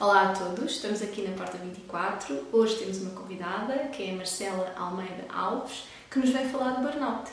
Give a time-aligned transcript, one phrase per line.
[0.00, 2.46] Olá a todos, estamos aqui na Porta 24.
[2.52, 6.82] Hoje temos uma convidada, que é a Marcela Almeida Alves, que nos vem falar de
[6.82, 7.28] burnout.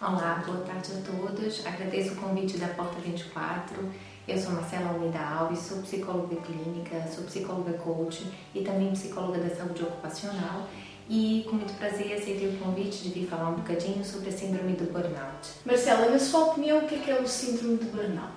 [0.00, 1.64] Olá, boa tarde a todos.
[1.64, 3.88] Agradeço o convite da Porta 24.
[4.26, 9.54] Eu sou Marcela Almeida Alves, sou psicóloga clínica, sou psicóloga coach e também psicóloga da
[9.54, 10.68] saúde ocupacional
[11.12, 14.72] e com muito prazer aceitei o convite de vir falar um bocadinho sobre a síndrome
[14.72, 15.50] do burnout.
[15.62, 18.32] Marcela, na sua opinião, o que é, que é o síndrome do burnout?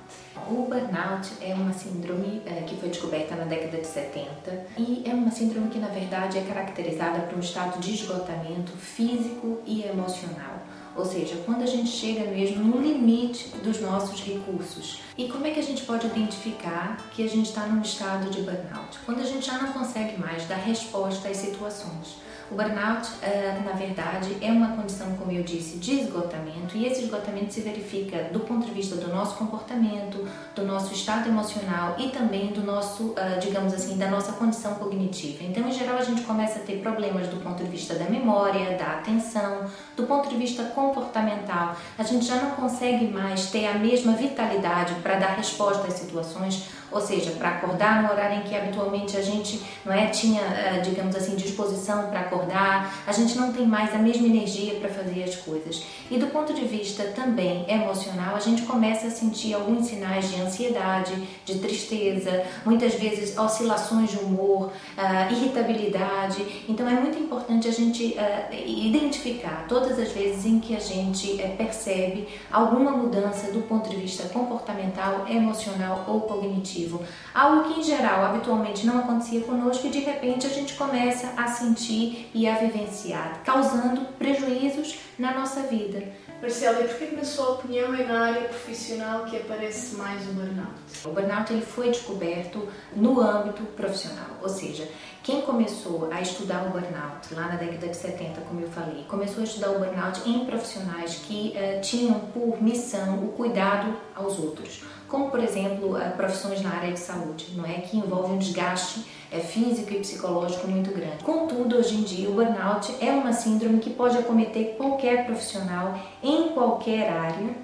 [0.49, 5.13] O burnout é uma síndrome é, que foi descoberta na década de 70 e é
[5.13, 10.59] uma síndrome que, na verdade, é caracterizada por um estado de esgotamento físico e emocional.
[10.97, 15.02] Ou seja, quando a gente chega mesmo no limite dos nossos recursos.
[15.17, 18.41] E como é que a gente pode identificar que a gente está num estado de
[18.41, 18.99] burnout?
[19.05, 22.25] Quando a gente já não consegue mais dar resposta às situações.
[22.52, 27.03] O burnout, eh, na verdade, é uma condição, como eu disse, de esgotamento e esse
[27.03, 32.09] esgotamento se verifica do ponto de vista do nosso comportamento, do nosso estado emocional e
[32.09, 35.44] também do nosso, eh, digamos assim, da nossa condição cognitiva.
[35.44, 38.78] Então, em geral, a gente começa a ter problemas do ponto de vista da memória,
[38.78, 39.66] da atenção,
[39.97, 41.75] do ponto de vista comportamental.
[41.97, 46.67] A gente já não consegue mais ter a mesma vitalidade para dar resposta às situações
[46.95, 50.79] ou seja, para acordar no horário em que habitualmente a gente não é tinha, eh,
[50.81, 55.23] digamos assim, disposição para acordar, a gente não tem mais a mesma energia para fazer
[55.23, 55.83] as coisas.
[56.09, 60.41] E do ponto de vista também emocional, a gente começa a sentir alguns sinais de
[60.41, 66.63] ansiedade, de tristeza, muitas vezes oscilações de humor, uh, irritabilidade.
[66.69, 71.35] Então é muito importante a gente uh, identificar todas as vezes em que a gente
[71.57, 76.84] percebe alguma mudança do ponto de vista comportamental, emocional ou cognitivo
[77.33, 81.47] algo que em geral habitualmente não acontecia conosco e de repente a gente começa a
[81.47, 86.03] sentir e a vivenciar, causando prejuízos na nossa vida.
[86.41, 90.33] Marcela, e porquê que na sua opinião é na área profissional que aparece mais o
[90.33, 90.73] burnout?
[91.06, 94.88] O burnout ele foi descoberto no âmbito profissional, ou seja,
[95.25, 99.41] quem começou a estudar o burnout lá na década de 70, como eu falei, começou
[99.41, 104.84] a estudar o burnout em profissionais que uh, tinham por missão o cuidado aos outros
[105.08, 109.40] como por exemplo profissões na área de saúde, não é que envolvem um desgaste é,
[109.40, 111.24] físico e psicológico muito grande.
[111.24, 116.50] Contudo, hoje em dia o burnout é uma síndrome que pode acometer qualquer profissional em
[116.50, 117.56] qualquer área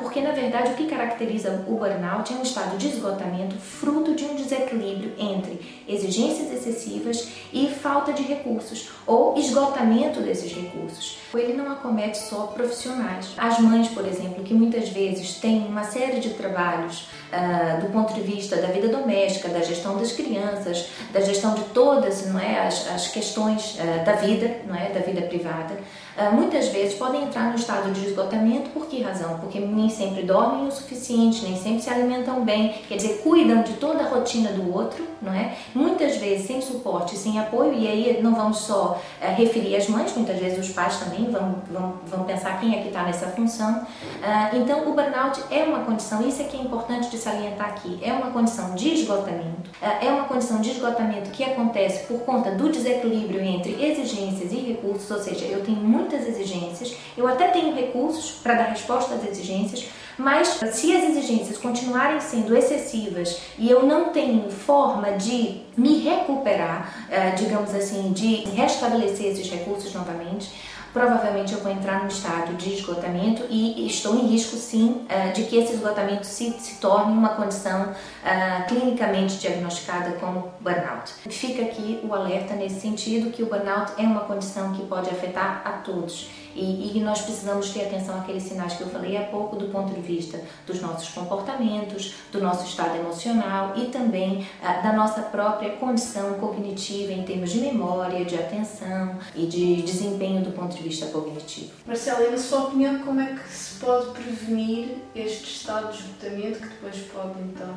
[0.00, 4.24] porque na verdade o que caracteriza o burnout é um estado de esgotamento fruto de
[4.24, 11.18] um desequilíbrio entre exigências excessivas e falta de recursos ou esgotamento desses recursos.
[11.34, 13.34] Ele não acomete só profissionais.
[13.36, 18.12] As mães, por exemplo, que muitas vezes têm uma série de trabalhos uh, do ponto
[18.14, 22.66] de vista da vida doméstica, da gestão das crianças, da gestão de todas não é,
[22.66, 25.74] as, as questões uh, da vida, não é, da vida privada,
[26.18, 28.70] uh, muitas vezes podem entrar no estado de esgotamento.
[28.70, 29.38] Por que razão?
[29.38, 33.74] Porque nem sempre dormem o suficiente, nem sempre se alimentam bem, quer dizer, cuidam de
[33.74, 35.56] toda a rotina do outro, não é?
[36.00, 40.16] Muitas vezes sem suporte, sem apoio, e aí não vamos só uh, referir as mães,
[40.16, 43.82] muitas vezes os pais também vão, vão, vão pensar quem é que está nessa função.
[43.82, 47.98] Uh, então, o burnout é uma condição, isso é que é importante de salientar aqui,
[48.00, 52.50] é uma condição de esgotamento, uh, é uma condição de esgotamento que acontece por conta
[52.52, 57.74] do desequilíbrio entre exigências e recursos, ou seja, eu tenho muitas exigências, eu até tenho
[57.74, 59.86] recursos para dar resposta às exigências,
[60.18, 67.06] mas se as exigências continuarem sendo excessivas e eu não tenho forma de me recuperar,
[67.10, 70.50] eh, digamos assim, de restabelecer esses recursos novamente,
[70.92, 75.44] provavelmente eu vou entrar num estado de esgotamento e estou em risco sim eh, de
[75.44, 81.12] que esse esgotamento se, se torne uma condição uh, clinicamente diagnosticada como burnout.
[81.28, 85.62] Fica aqui o alerta nesse sentido que o burnout é uma condição que pode afetar
[85.64, 89.56] a todos e, e, nós precisamos ter atenção àqueles sinais que eu falei há pouco
[89.56, 94.92] do ponto de vista dos nossos comportamentos, do nosso estado emocional e também uh, da
[94.92, 100.76] nossa própria condição cognitiva em termos de memória, de atenção e de desempenho do ponto
[100.76, 101.70] de vista cognitivo.
[101.86, 106.60] Marcela, e na sua opinião, como é que se pode prevenir este estado de esgotamento
[106.60, 107.74] que depois pode então